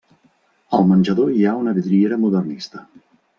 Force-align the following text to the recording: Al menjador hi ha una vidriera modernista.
Al 0.77 0.87
menjador 0.91 1.29
hi 1.35 1.45
ha 1.45 1.53
una 1.65 1.75
vidriera 1.81 2.19
modernista. 2.25 2.83